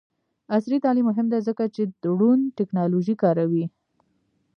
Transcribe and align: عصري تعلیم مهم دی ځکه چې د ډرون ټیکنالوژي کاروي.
عصري 0.55 0.77
تعلیم 0.85 1.05
مهم 1.09 1.27
دی 1.31 1.39
ځکه 1.47 1.63
چې 1.75 1.81
د 1.85 1.89
ډرون 2.03 2.39
ټیکنالوژي 2.57 3.15
کاروي. 3.23 3.65